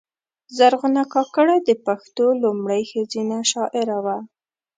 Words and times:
زرغونه 0.57 1.01
کاکړه 1.13 1.55
د 1.67 1.69
پښتو 1.85 2.25
لومړۍ 2.43 2.81
ښځینه 2.91 3.37
شاعره 3.51 3.97
وه. 4.05 4.17